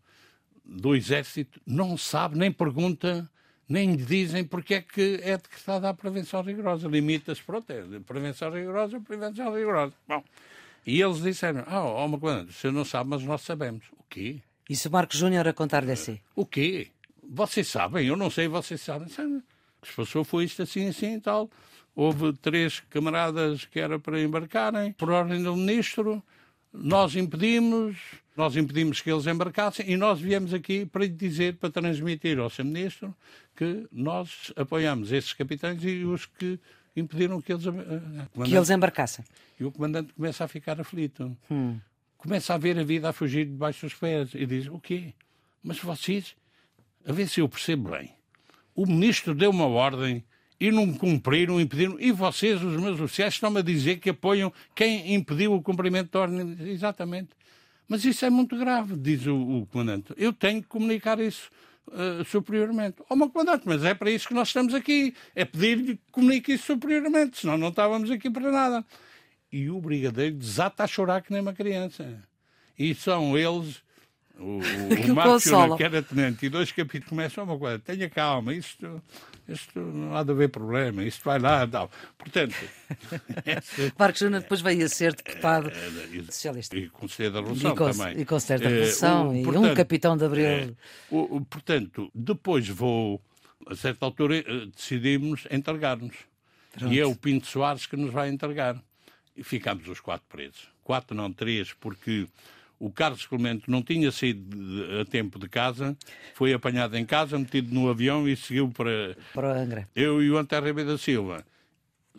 do 0.65 0.95
Exército, 0.95 1.61
não 1.67 1.97
sabe 1.97 2.39
nem 2.39 2.53
pergunta, 2.53 3.31
nem 3.69 3.93
lhe 3.93 4.05
dizem 4.05 4.45
porque 4.45 4.75
é 4.75 4.83
que 4.83 5.21
é 5.23 5.37
decretada 5.37 5.89
a 5.89 5.95
prevenção 5.95 6.43
rigorosa. 6.43 6.89
Limita-se, 6.89 7.43
pronto, 7.43 7.71
é 7.71 7.83
prevenção 8.01 8.51
rigorosa, 8.51 9.01
prevenção 9.01 9.55
rigorosa. 9.55 9.95
Bom, 10.07 10.23
e 10.87 11.03
eles 11.03 11.21
disseram, 11.23 11.65
ah, 11.67 11.85
oh, 11.85 12.05
oh, 12.05 12.19
comandante, 12.19 12.51
o 12.51 12.53
senhor 12.55 12.73
não 12.73 12.85
sabe, 12.85 13.11
mas 13.11 13.23
nós 13.23 13.43
sabemos. 13.43 13.85
O 13.93 14.05
quê? 14.09 14.41
Isso 14.69 14.89
o 14.89 14.93
Marcos 14.93 15.19
Júnior 15.19 15.47
a 15.47 15.53
contar-lhe 15.53 15.93
assim. 15.93 16.19
O 16.35 16.47
quê? 16.47 16.89
Vocês 17.23 17.69
sabem, 17.69 18.07
eu 18.07 18.17
não 18.17 18.31
sei, 18.31 18.49
vocês 18.49 18.81
sabem. 18.81 19.09
Sabe? 19.09 19.35
O 19.35 19.43
que 19.83 19.89
se 19.89 19.95
passou 19.95 20.25
foi 20.25 20.45
isto 20.45 20.63
assim, 20.63 20.89
assim 20.89 21.15
e 21.17 21.21
tal. 21.21 21.51
Houve 21.99 22.33
três 22.35 22.79
camaradas 22.91 23.65
que 23.65 23.81
era 23.81 23.99
para 23.99 24.23
embarcarem, 24.23 24.93
por 24.93 25.11
ordem 25.11 25.43
do 25.43 25.57
ministro. 25.57 26.23
Nós 26.73 27.17
impedimos, 27.17 27.97
nós 28.37 28.55
impedimos 28.55 29.01
que 29.01 29.11
eles 29.11 29.27
embarcassem 29.27 29.85
e 29.91 29.97
nós 29.97 30.21
viemos 30.21 30.55
aqui 30.55 30.87
para 30.87 31.03
lhe 31.03 31.11
dizer, 31.11 31.57
para 31.57 31.71
transmitir 31.71 32.39
ao 32.39 32.49
Sr. 32.49 32.65
Ministro, 32.67 33.13
que 33.57 33.89
nós 33.91 34.53
apoiamos 34.55 35.11
esses 35.11 35.33
capitães 35.33 35.83
e 35.83 36.05
os 36.05 36.25
que 36.25 36.61
impediram 36.95 37.43
que 37.43 37.53
eles, 37.53 37.67
uh, 37.67 37.75
que 38.45 38.55
eles 38.55 38.71
embarcassem. 38.71 39.25
E 39.59 39.65
o 39.65 39.73
comandante 39.73 40.13
começa 40.13 40.45
a 40.45 40.47
ficar 40.47 40.81
aflito. 40.81 41.37
Hum. 41.51 41.81
Começa 42.17 42.55
a 42.55 42.59
ver 42.59 42.79
a 42.79 42.85
vida 42.85 43.09
a 43.09 43.13
fugir 43.13 43.45
debaixo 43.45 43.87
dos 43.87 43.95
pés 43.95 44.37
e 44.37 44.47
diz: 44.47 44.69
O 44.69 44.79
quê? 44.79 45.15
Mas 45.65 45.81
vocês, 45.81 46.37
a 47.05 47.13
ver 47.13 47.27
se 47.27 47.41
eu 47.41 47.49
percebo 47.49 47.91
bem, 47.91 48.15
o 48.73 48.87
ministro 48.87 49.35
deu 49.35 49.51
uma 49.51 49.67
ordem 49.67 50.23
e 50.61 50.73
não 50.73 50.93
cumpriram, 50.93 51.61
impediram, 51.61 51.97
e 52.01 52.11
vocês, 52.11 52.63
os 52.63 52.81
meus 52.81 53.01
oficiais, 53.01 53.35
estão-me 53.35 53.61
a 53.61 53.63
dizer 53.63 53.99
que 53.99 54.11
apoiam 54.11 54.53
quem 54.75 55.15
impediu 55.15 55.55
o 55.55 55.63
cumprimento 55.63 56.11
da 56.11 56.21
ordem. 56.21 56.57
Exatamente. 56.69 57.31
Mas 57.87 58.05
isso 58.05 58.25
é 58.25 58.31
muito 58.31 58.57
grave, 58.57 58.97
diz 58.97 59.27
o, 59.27 59.37
o 59.37 59.67
comandante. 59.67 60.13
Eu 60.17 60.33
tenho 60.33 60.61
que 60.61 60.69
comunicar 60.69 61.21
isso 61.21 61.51
uh, 61.87 62.25
superiormente. 62.25 62.97
Ó, 63.03 63.05
oh, 63.11 63.17
meu 63.17 63.31
comandante, 63.31 63.63
mas 63.67 63.83
é 63.85 63.95
para 63.95 64.11
isso 64.11 64.29
que 64.29 64.35
nós 64.35 64.49
estamos 64.49 64.75
aqui. 64.75 65.15
É 65.35 65.45
pedir-lhe 65.45 65.97
que 65.97 66.03
comunique 66.13 66.53
isso 66.53 66.67
superiormente, 66.67 67.39
senão 67.39 67.57
não 67.57 67.69
estávamos 67.69 68.11
aqui 68.11 68.29
para 68.29 68.51
nada. 68.51 68.85
E 69.51 69.71
o 69.71 69.81
brigadeiro 69.81 70.37
desata 70.37 70.85
a 70.85 70.87
chorar 70.87 71.23
que 71.23 71.33
nem 71.33 71.41
uma 71.41 71.55
criança. 71.55 72.23
E 72.79 72.95
são 72.95 73.39
eles 73.39 73.83
o, 74.39 74.61
o, 74.61 74.61
o 75.13 75.15
Marco 75.15 75.77
que 75.77 75.85
era 75.85 76.03
tenente 76.03 76.47
e 76.47 76.49
dois 76.49 76.71
capítulos 76.71 77.09
começam 77.09 77.45
uma 77.45 77.59
coisa, 77.59 77.79
tenha 77.79 78.09
calma, 78.09 78.55
isto, 78.55 79.03
isto 79.49 79.79
não 79.81 80.17
há 80.17 80.23
de 80.23 80.31
haver 80.31 80.49
problema, 80.49 81.03
isto 81.05 81.25
vai 81.25 81.39
lá 81.39 81.67
tal. 81.67 81.91
Portanto, 82.17 82.55
essa... 83.45 83.93
Marcos 83.99 84.21
Júnior 84.21 84.43
depois 84.43 84.61
veio 84.61 84.85
a 84.85 84.89
ser 84.89 85.15
deputado 85.15 85.71
é, 85.71 86.23
socialista. 86.31 86.77
E 86.77 86.89
Conselheiro 86.89 87.35
da 87.35 87.41
Revolução 87.41 87.73
e 87.73 87.77
com, 87.77 87.91
também. 87.91 88.21
E 88.21 88.25
Conselheiro 88.25 88.65
da 88.65 88.71
Revolução, 88.71 89.33
é, 89.33 89.41
e 89.41 89.45
portanto, 89.45 89.65
um 89.65 89.75
capitão 89.75 90.17
de 90.17 90.25
Abril. 90.25 90.47
É, 90.47 90.71
o, 91.11 91.41
portanto, 91.45 92.11
depois 92.15 92.69
vou, 92.69 93.21
a 93.67 93.75
certa 93.75 94.07
altura, 94.07 94.39
eh, 94.39 94.67
decidimos 94.75 95.47
entregar-nos. 95.51 96.17
E 96.89 97.01
é 97.01 97.05
o 97.05 97.17
Pinto 97.17 97.47
Soares 97.47 97.87
que 97.87 97.97
nos 97.97 98.13
vai 98.13 98.29
entregar. 98.29 98.81
E 99.37 99.43
ficámos 99.43 99.89
os 99.89 100.01
quatro 100.01 100.27
presos. 100.29 100.69
Quatro, 100.85 101.17
não 101.17 101.33
três, 101.33 101.73
porque 101.73 102.29
o 102.79 102.91
Carlos 102.91 103.27
Clemente 103.27 103.71
não 103.71 103.83
tinha 103.83 104.11
saído 104.13 105.01
a 105.01 105.05
tempo 105.05 105.39
de 105.39 105.49
casa, 105.49 105.97
foi 106.35 106.53
apanhado 106.53 106.97
em 106.97 107.05
casa, 107.05 107.39
metido 107.39 107.75
no 107.75 107.89
avião 107.89 108.29
e 108.29 108.37
seguiu 108.37 108.69
para. 108.71 109.17
Para 109.35 109.61
Angra. 109.61 109.89
Eu 109.95 110.23
e 110.23 110.31
o 110.31 110.39
António 110.39 110.67
Ribeiro 110.67 110.91
da 110.91 110.99
Silva 110.99 111.45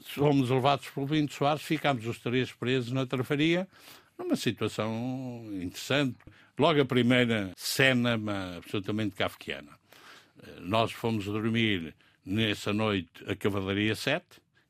fomos 0.01 0.49
levados 0.49 0.89
pelo 0.89 1.07
Pinto 1.07 1.33
Soares, 1.33 1.61
ficámos 1.61 2.05
os 2.05 2.19
três 2.19 2.51
presos 2.51 2.91
na 2.91 3.05
trafaria, 3.05 3.67
numa 4.17 4.35
situação 4.35 5.45
interessante. 5.53 6.17
Logo 6.57 6.81
a 6.81 6.85
primeira 6.85 7.51
cena, 7.55 8.19
absolutamente 8.57 9.15
kafkiana. 9.15 9.71
Nós 10.59 10.91
fomos 10.91 11.25
dormir 11.25 11.95
nessa 12.25 12.73
noite 12.73 13.09
a 13.27 13.35
Cavalaria 13.35 13.95
7, 13.95 14.25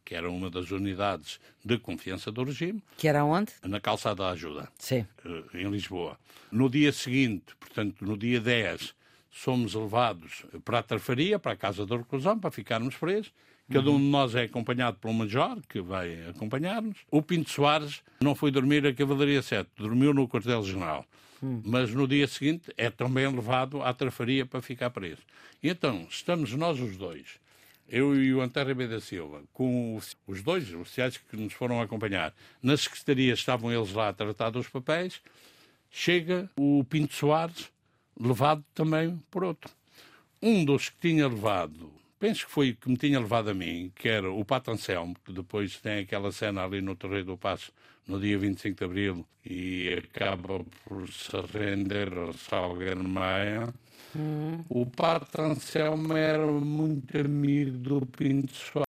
que 0.09 0.15
era 0.15 0.27
uma 0.27 0.49
das 0.49 0.71
unidades 0.71 1.39
de 1.63 1.77
confiança 1.77 2.31
do 2.31 2.43
regime. 2.43 2.81
Que 2.97 3.07
era 3.07 3.23
onde? 3.23 3.51
Na 3.63 3.79
Calçada 3.79 4.23
da 4.23 4.31
Ajuda, 4.31 4.67
Sim. 4.79 5.05
em 5.53 5.69
Lisboa. 5.69 6.17
No 6.51 6.67
dia 6.67 6.91
seguinte, 6.91 7.55
portanto, 7.59 8.03
no 8.03 8.17
dia 8.17 8.41
10, 8.41 8.95
somos 9.29 9.75
levados 9.75 10.47
para 10.65 10.79
a 10.79 10.81
Trafaria, 10.83 11.37
para 11.37 11.51
a 11.51 11.55
Casa 11.55 11.85
da 11.85 11.95
Reclusão, 11.95 12.39
para 12.39 12.49
ficarmos 12.49 12.95
presos. 12.95 13.31
Cada 13.71 13.91
um 13.91 13.99
de 13.99 14.05
nós 14.05 14.33
é 14.33 14.45
acompanhado 14.45 14.97
por 14.99 15.11
um 15.11 15.13
major, 15.13 15.61
que 15.69 15.79
vai 15.79 16.27
acompanhar-nos. 16.27 16.97
O 17.11 17.21
Pinto 17.21 17.51
Soares 17.51 18.01
não 18.19 18.33
foi 18.33 18.49
dormir 18.49 18.87
a 18.87 18.91
Cavalaria 18.91 19.43
7, 19.43 19.69
dormiu 19.77 20.11
no 20.11 20.27
quartel-general. 20.27 21.05
Hum. 21.43 21.61
Mas 21.63 21.93
no 21.93 22.07
dia 22.07 22.27
seguinte 22.27 22.73
é 22.75 22.89
também 22.89 23.27
levado 23.27 23.83
à 23.83 23.93
Trafaria 23.93 24.43
para 24.43 24.59
ficar 24.59 24.89
preso. 24.89 25.21
E 25.61 25.69
então, 25.69 26.07
estamos 26.09 26.51
nós 26.53 26.79
os 26.79 26.97
dois 26.97 27.39
eu 27.89 28.15
e 28.15 28.33
o 28.33 28.41
António 28.41 28.69
Ribeiro 28.69 28.93
da 28.93 29.01
Silva, 29.01 29.41
com 29.51 29.99
os 30.27 30.41
dois 30.41 30.73
oficiais 30.73 31.17
que 31.17 31.35
nos 31.35 31.53
foram 31.53 31.81
acompanhar, 31.81 32.33
na 32.61 32.77
secretaria 32.77 33.33
estavam 33.33 33.71
eles 33.71 33.93
lá 33.93 34.09
a 34.09 34.13
tratar 34.13 34.51
dos 34.51 34.67
papéis, 34.67 35.21
chega 35.89 36.49
o 36.55 36.83
Pinto 36.83 37.13
Soares, 37.13 37.71
levado 38.19 38.63
também 38.73 39.21
por 39.31 39.43
outro. 39.43 39.71
Um 40.41 40.63
dos 40.63 40.89
que 40.89 40.99
tinha 40.99 41.27
levado, 41.27 41.91
penso 42.19 42.45
que 42.45 42.51
foi 42.51 42.73
que 42.73 42.89
me 42.89 42.97
tinha 42.97 43.19
levado 43.19 43.49
a 43.49 43.53
mim, 43.53 43.91
que 43.95 44.07
era 44.07 44.31
o 44.31 44.45
Pato 44.45 44.71
Anselmo, 44.71 45.15
que 45.25 45.33
depois 45.33 45.77
tem 45.79 45.99
aquela 45.99 46.31
cena 46.31 46.63
ali 46.63 46.81
no 46.81 46.95
Torreio 46.95 47.25
do 47.25 47.37
Passo, 47.37 47.71
no 48.07 48.19
dia 48.19 48.37
25 48.37 48.77
de 48.77 48.85
Abril, 48.85 49.25
e 49.45 49.93
acaba 49.93 50.63
por 50.85 51.07
se 51.09 51.35
render 51.53 52.17
ao 52.17 52.33
Salgueiro 52.33 53.03
Maia, 53.03 53.73
O 54.67 54.85
Pato 54.85 55.41
Anselmo 55.41 56.13
era 56.17 56.45
muito 56.47 57.17
amigo 57.17 57.77
do 57.77 58.05
Pinto 58.05 58.53
Soares, 58.53 58.87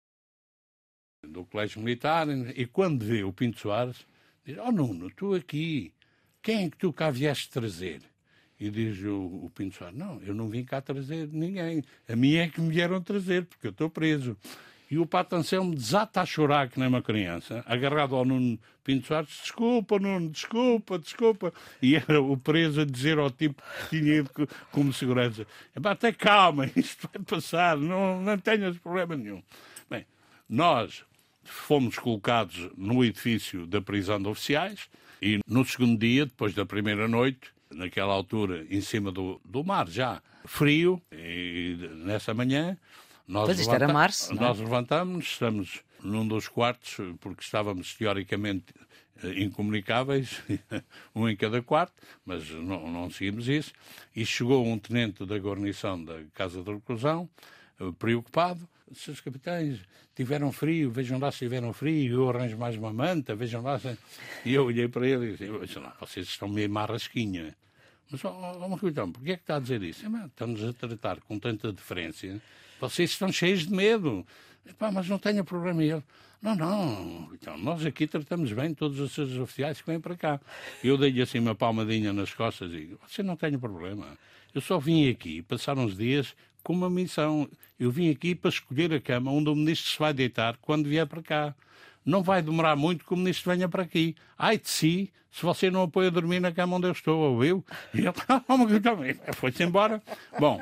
do 1.26 1.44
Colégio 1.44 1.82
Militar, 1.82 2.26
e 2.28 2.66
quando 2.66 3.04
vê 3.04 3.22
o 3.22 3.32
Pinto 3.32 3.60
Soares, 3.60 4.06
diz: 4.44 4.56
Oh 4.58 4.72
Nuno, 4.72 5.10
tu 5.10 5.34
aqui, 5.34 5.92
quem 6.42 6.64
é 6.64 6.70
que 6.70 6.76
tu 6.76 6.92
cá 6.92 7.10
vieste 7.10 7.50
trazer? 7.50 8.00
E 8.58 8.70
diz 8.70 9.02
o, 9.02 9.44
o 9.44 9.50
Pinto 9.54 9.76
Soares: 9.76 9.98
Não, 9.98 10.22
eu 10.22 10.34
não 10.34 10.48
vim 10.48 10.64
cá 10.64 10.80
trazer 10.80 11.28
ninguém. 11.28 11.82
A 12.08 12.16
mim 12.16 12.36
é 12.36 12.48
que 12.48 12.60
me 12.60 12.70
vieram 12.70 13.02
trazer, 13.02 13.44
porque 13.44 13.66
eu 13.66 13.72
estou 13.72 13.90
preso. 13.90 14.36
E 14.90 14.98
o 14.98 15.06
Pato 15.06 15.36
Anselmo 15.36 15.74
desata 15.74 16.20
a 16.20 16.26
chorar 16.26 16.68
que 16.68 16.78
nem 16.78 16.88
uma 16.88 17.00
criança, 17.00 17.62
agarrado 17.66 18.16
ao 18.16 18.24
Nuno 18.24 18.58
Pinto 18.82 19.06
Soares, 19.06 19.30
desculpa, 19.42 20.00
Nuno, 20.00 20.30
desculpa, 20.30 20.98
desculpa. 20.98 21.52
E 21.80 21.94
era 21.94 22.20
o 22.20 22.36
preso 22.36 22.80
a 22.80 22.84
dizer 22.84 23.18
ao 23.18 23.30
tipo 23.30 23.62
que 23.88 24.00
tinha 24.00 24.16
ido 24.16 24.30
como 24.72 24.92
segurança, 24.92 25.46
até 25.84 26.12
calma, 26.12 26.68
isto 26.74 27.08
vai 27.12 27.22
passar, 27.22 27.76
não, 27.76 28.20
não 28.20 28.36
tenhas 28.38 28.76
problema 28.78 29.16
nenhum. 29.16 29.42
Bem, 29.88 30.04
nós 30.48 31.04
fomos 31.44 31.96
colocados 31.96 32.68
no 32.76 33.04
edifício 33.04 33.66
da 33.66 33.80
prisão 33.80 34.20
de 34.20 34.28
oficiais 34.28 34.88
e 35.22 35.38
no 35.46 35.64
segundo 35.64 35.98
dia, 35.98 36.26
depois 36.26 36.52
da 36.52 36.66
primeira 36.66 37.06
noite, 37.06 37.52
naquela 37.70 38.12
altura, 38.12 38.66
em 38.68 38.80
cima 38.80 39.12
do, 39.12 39.40
do 39.44 39.62
mar 39.62 39.88
já, 39.88 40.20
frio, 40.44 41.00
e 41.12 41.76
nessa 42.04 42.34
manhã, 42.34 42.76
nós 43.30 43.46
pois 43.46 43.60
isto 43.60 43.72
era 43.72 43.86
março. 43.86 44.34
Nós 44.34 44.58
é? 44.58 44.64
levantamos, 44.64 45.24
estamos 45.24 45.82
num 46.02 46.26
dos 46.26 46.48
quartos, 46.48 46.96
porque 47.20 47.44
estávamos 47.44 47.94
teoricamente 47.94 48.74
eh, 49.22 49.44
incomunicáveis, 49.44 50.42
um 51.14 51.28
em 51.28 51.36
cada 51.36 51.62
quarto, 51.62 51.94
mas 52.24 52.50
não, 52.50 52.90
não 52.90 53.08
seguimos 53.08 53.48
isso. 53.48 53.72
E 54.16 54.26
chegou 54.26 54.66
um 54.66 54.76
tenente 54.76 55.24
da 55.24 55.38
guarnição 55.38 56.04
da 56.04 56.20
Casa 56.34 56.60
de 56.60 56.72
Reclusão, 56.72 57.30
eh, 57.78 57.92
preocupado. 57.96 58.68
Seus 58.92 59.20
capitães 59.20 59.78
tiveram 60.16 60.50
frio, 60.50 60.90
vejam 60.90 61.20
lá 61.20 61.30
se 61.30 61.38
tiveram 61.38 61.72
frio, 61.72 62.22
eu 62.22 62.28
arranjo 62.28 62.58
mais 62.58 62.74
uma 62.74 62.92
manta, 62.92 63.36
vejam 63.36 63.62
lá. 63.62 63.78
Se... 63.78 63.96
E 64.44 64.54
eu 64.54 64.64
olhei 64.64 64.88
para 64.88 65.06
ele 65.06 65.26
e 65.26 65.30
disse: 65.36 65.46
vocês 66.00 66.26
estão 66.26 66.48
meio 66.48 66.68
marrasquinha. 66.68 67.54
Mas, 68.10 68.24
ó, 68.24 68.56
oh, 68.58 68.64
oh, 68.64 68.76
capitão, 68.76 69.12
porquê 69.12 69.30
é 69.30 69.36
que 69.36 69.44
está 69.44 69.54
a 69.54 69.60
dizer 69.60 69.80
isso? 69.84 70.04
Estamos 70.26 70.64
a 70.64 70.72
tratar 70.72 71.20
com 71.20 71.38
tanta 71.38 71.72
diferença 71.72 72.26
vocês 72.80 73.10
estão 73.10 73.30
cheios 73.30 73.66
de 73.66 73.72
medo. 73.72 74.26
Epá, 74.66 74.90
mas 74.90 75.08
não 75.08 75.18
tenha 75.18 75.44
problema. 75.44 75.82
ele, 75.82 76.02
não, 76.42 76.56
não, 76.56 77.28
então, 77.34 77.58
nós 77.58 77.84
aqui 77.84 78.06
tratamos 78.06 78.52
bem 78.52 78.72
todos 78.72 78.98
os 78.98 79.12
seus 79.12 79.36
oficiais 79.36 79.80
que 79.80 79.86
vêm 79.86 80.00
para 80.00 80.16
cá. 80.16 80.40
Eu 80.82 80.96
dei-lhe 80.96 81.20
assim 81.20 81.38
uma 81.38 81.54
palmadinha 81.54 82.12
nas 82.12 82.32
costas 82.32 82.72
e 82.72 82.96
você 83.06 83.22
não 83.22 83.36
tem 83.36 83.58
problema. 83.58 84.06
Eu 84.54 84.60
só 84.60 84.78
vim 84.78 85.08
aqui 85.10 85.42
passar 85.42 85.76
uns 85.76 85.96
dias 85.96 86.34
com 86.62 86.72
uma 86.72 86.88
missão. 86.88 87.48
Eu 87.78 87.90
vim 87.90 88.10
aqui 88.10 88.34
para 88.34 88.48
escolher 88.48 88.92
a 88.94 89.00
cama 89.00 89.30
onde 89.30 89.50
o 89.50 89.54
ministro 89.54 89.90
se 89.90 89.98
vai 89.98 90.14
deitar 90.14 90.56
quando 90.62 90.88
vier 90.88 91.06
para 91.06 91.22
cá. 91.22 91.54
não 92.04 92.22
vai 92.22 92.40
demorar 92.42 92.74
muito 92.74 93.04
que 93.04 93.12
o 93.12 93.16
ministro 93.16 93.52
venha 93.52 93.68
para 93.68 93.82
aqui. 93.82 94.16
Ai 94.38 94.56
de 94.56 94.68
si, 94.68 95.12
se 95.30 95.42
você 95.42 95.70
não 95.70 95.82
apoia 95.82 96.10
dormir 96.10 96.40
na 96.40 96.50
cama 96.50 96.76
onde 96.76 96.86
eu 96.86 96.92
estou, 96.92 97.18
ou 97.18 97.44
eu. 97.44 97.64
E 97.94 97.98
ele, 97.98 98.08
oh, 98.08 99.32
foi-se 99.34 99.62
embora. 99.62 100.02
Bom, 100.38 100.60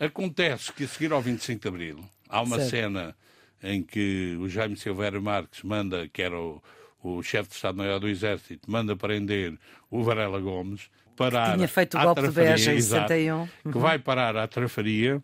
acontece 0.00 0.72
que 0.72 0.84
a 0.84 0.88
seguir 0.88 1.12
ao 1.12 1.20
25 1.20 1.60
de 1.60 1.68
Abril, 1.68 2.04
há 2.28 2.40
uma 2.42 2.56
certo. 2.56 2.70
cena 2.70 3.16
em 3.62 3.82
que 3.82 4.36
o 4.40 4.48
Jaime 4.48 4.76
Silveira 4.76 5.20
Marques 5.20 5.62
manda, 5.62 6.08
que 6.08 6.22
era 6.22 6.38
o, 6.40 6.62
o 7.02 7.22
chefe 7.22 7.50
de 7.50 7.56
Estado-Maior 7.56 8.00
do 8.00 8.08
Exército, 8.08 8.70
manda 8.70 8.96
prender 8.96 9.58
o 9.90 10.02
Varela 10.02 10.40
Gomes, 10.40 10.90
parar 11.14 11.50
que 11.50 11.56
tinha 11.56 11.68
feito 11.68 11.98
o 11.98 12.02
golpe 12.02 12.22
de 12.22 12.30
Beja 12.30 12.72
em 12.72 12.80
61. 12.80 13.40
Uhum. 13.40 13.48
Que 13.70 13.78
vai 13.78 13.98
parar 13.98 14.36
à 14.36 14.48
trafaria 14.48 15.22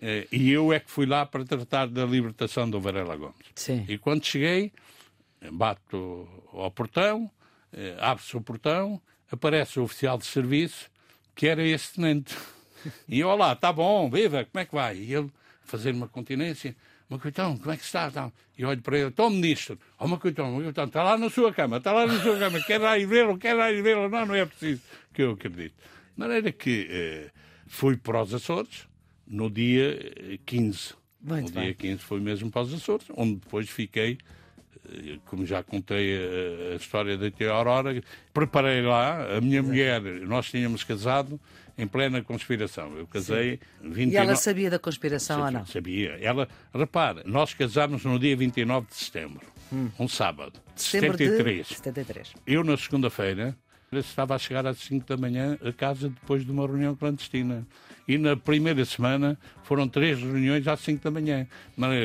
eh, 0.00 0.26
e 0.32 0.50
eu 0.50 0.72
é 0.72 0.80
que 0.80 0.90
fui 0.90 1.04
lá 1.04 1.26
para 1.26 1.44
tratar 1.44 1.86
da 1.86 2.04
libertação 2.04 2.68
do 2.68 2.80
Varela 2.80 3.16
Gomes. 3.16 3.46
Sim. 3.54 3.84
E 3.86 3.98
quando 3.98 4.24
cheguei, 4.24 4.72
bato 5.52 6.26
ao 6.52 6.70
portão, 6.70 7.30
eh, 7.72 7.96
abre-se 7.98 8.36
o 8.36 8.40
portão, 8.40 9.00
aparece 9.30 9.78
o 9.78 9.82
oficial 9.82 10.16
de 10.16 10.24
serviço, 10.24 10.90
que 11.34 11.46
era 11.46 11.62
esse 11.62 11.94
tenente. 11.94 12.34
E 13.08 13.20
eu, 13.20 13.28
olá, 13.28 13.52
está 13.52 13.72
bom, 13.72 14.10
viva, 14.10 14.44
como 14.44 14.60
é 14.60 14.64
que 14.64 14.74
vai? 14.74 14.96
E 14.96 15.14
ele, 15.14 15.30
fazer 15.64 15.92
uma 15.92 16.08
continência, 16.08 16.74
Macuitão, 17.08 17.56
como 17.56 17.70
é 17.70 17.76
que 17.76 17.84
está? 17.84 18.10
E 18.56 18.64
olho 18.64 18.80
para 18.80 18.98
ele, 18.98 19.08
estou 19.08 19.28
ministro. 19.30 19.78
Ó, 19.98 20.04
oh, 20.04 20.08
Macuitão, 20.08 20.50
Macuitão, 20.52 20.84
está 20.84 21.02
lá 21.02 21.18
na 21.18 21.28
sua 21.28 21.52
cama, 21.52 21.76
está 21.76 21.92
lá 21.92 22.06
na 22.06 22.20
sua 22.20 22.38
cama, 22.38 22.60
quer 22.62 22.80
lá 22.80 22.98
ir 22.98 23.06
vê-lo, 23.06 23.36
quer 23.38 23.54
lá 23.54 23.70
ir 23.70 23.82
vê-lo. 23.82 24.08
Não, 24.08 24.26
não 24.26 24.34
é 24.34 24.46
preciso 24.46 24.82
que 25.12 25.22
eu 25.22 25.32
acredite. 25.32 25.74
De 26.14 26.20
maneira 26.20 26.50
que 26.50 26.86
eh, 26.90 27.30
fui 27.66 27.96
para 27.96 28.22
os 28.22 28.32
Açores 28.32 28.86
no 29.26 29.50
dia 29.50 30.38
15. 30.46 30.92
Eh, 30.92 30.94
Muito 31.20 31.48
no 31.48 31.54
bem. 31.54 31.64
dia 31.64 31.74
15 31.74 31.98
foi 31.98 32.20
mesmo 32.20 32.50
para 32.50 32.62
os 32.62 32.72
Açores, 32.72 33.06
onde 33.16 33.36
depois 33.36 33.68
fiquei 33.68 34.18
eh, 34.88 35.18
como 35.26 35.44
já 35.44 35.62
contei 35.62 36.16
a, 36.16 36.72
a 36.72 36.76
história 36.76 37.16
da 37.18 37.30
tia 37.30 37.50
Aurora, 37.50 38.02
preparei 38.32 38.82
lá, 38.82 39.36
a 39.36 39.40
minha 39.40 39.62
mulher, 39.62 40.00
nós 40.26 40.50
tínhamos 40.50 40.84
casado 40.84 41.40
em 41.76 41.86
plena 41.86 42.22
conspiração. 42.22 42.96
Eu 42.96 43.06
casei 43.06 43.58
Sim. 43.80 43.90
29... 43.90 44.10
E 44.12 44.16
ela 44.16 44.36
sabia 44.36 44.70
da 44.70 44.78
conspiração 44.78 45.38
sabia, 45.38 45.46
ou 45.46 45.52
não? 45.60 45.66
Sabia. 45.66 46.18
Ela, 46.20 46.48
repara, 46.72 47.22
nós 47.26 47.54
casámos 47.54 48.04
no 48.04 48.18
dia 48.18 48.36
29 48.36 48.86
de 48.88 48.96
setembro, 48.96 49.40
hum. 49.72 49.90
um 49.98 50.08
sábado, 50.08 50.60
de 50.74 50.82
setembro 50.82 51.18
73. 51.18 51.66
De 51.66 51.74
73. 51.74 52.34
Eu, 52.46 52.64
na 52.64 52.76
segunda-feira, 52.76 53.56
estava 54.00 54.34
a 54.34 54.38
chegar 54.38 54.66
às 54.66 54.78
5 54.78 55.06
da 55.06 55.16
manhã 55.16 55.58
a 55.64 55.72
casa 55.72 56.08
depois 56.08 56.44
de 56.44 56.50
uma 56.50 56.66
reunião 56.66 56.94
clandestina 56.94 57.66
e 58.06 58.18
na 58.18 58.36
primeira 58.36 58.84
semana 58.84 59.38
foram 59.62 59.88
três 59.88 60.18
reuniões 60.18 60.66
às 60.68 60.80
5 60.80 61.02
da 61.02 61.10
manhã. 61.10 61.46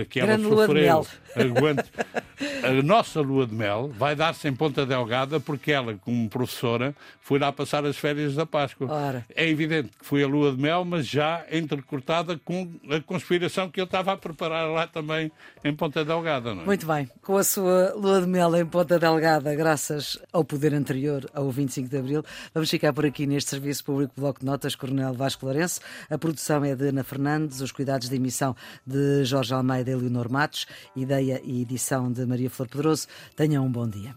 Que 0.10 0.22
ela 0.22 0.38
Grande 0.38 0.50
sofreu. 0.50 1.08
Aguante. 1.36 1.91
A 2.63 2.81
nossa 2.81 3.19
lua 3.19 3.46
de 3.46 3.53
mel 3.53 3.91
vai 3.98 4.15
dar-se 4.15 4.48
em 4.48 4.55
Ponta 4.55 4.86
Delgada 4.86 5.41
porque 5.41 5.74
ela, 5.74 5.96
como 5.96 6.29
professora, 6.29 6.96
foi 7.19 7.38
lá 7.38 7.51
passar 7.51 7.86
as 7.86 7.98
férias 7.98 8.34
da 8.34 8.46
Páscoa. 8.46 8.89
Ora. 8.89 9.25
É 9.36 9.48
evidente 9.48 9.89
que 9.89 10.05
foi 10.05 10.24
a 10.24 10.27
lua 10.27 10.53
de 10.53 10.62
mel, 10.62 10.86
mas 10.86 11.05
já 11.05 11.46
entrecortada 11.51 12.38
com 12.38 12.72
a 12.89 13.01
conspiração 13.01 13.69
que 13.69 13.81
eu 13.81 13.84
estava 13.84 14.13
a 14.13 14.17
preparar 14.17 14.69
lá 14.69 14.88
também 14.88 15.29
em 15.65 15.75
Ponta 15.75 16.05
Delgada. 16.05 16.55
Não 16.55 16.63
é? 16.63 16.65
Muito 16.65 16.88
bem. 16.88 17.10
Com 17.22 17.36
a 17.36 17.43
sua 17.43 17.93
lua 17.93 18.22
de 18.22 18.27
mel 18.27 18.55
em 18.55 18.65
Ponta 18.65 18.98
Delgada, 18.98 19.53
graças 19.53 20.17
ao 20.31 20.46
poder 20.46 20.74
anterior 20.74 21.29
ao 21.34 21.50
25 21.79 21.89
de 21.89 21.98
Abril, 21.98 22.24
vamos 22.53 22.69
ficar 22.69 22.93
por 22.93 23.05
aqui 23.05 23.25
neste 23.25 23.50
Serviço 23.50 23.83
Público 23.83 24.13
Bloco 24.17 24.39
de 24.39 24.45
Notas, 24.45 24.75
Coronel 24.75 25.13
Vasco 25.13 25.45
Lourenço. 25.45 25.79
A 26.09 26.17
produção 26.17 26.63
é 26.65 26.75
de 26.75 26.89
Ana 26.89 27.03
Fernandes, 27.03 27.62
os 27.62 27.71
cuidados 27.71 28.09
de 28.09 28.15
emissão 28.15 28.55
de 28.86 29.24
Jorge 29.24 29.53
Almeida 29.53 29.91
e 29.91 29.95
Leonor 29.95 30.29
Matos, 30.29 30.65
ideia 30.95 31.41
e 31.43 31.62
edição 31.62 32.12
de 32.12 32.25
Maria 32.25 32.50
Flor 32.50 32.67
Pedroso. 32.67 33.07
Tenham 33.36 33.65
um 33.65 33.71
bom 33.71 33.88
dia. 33.88 34.13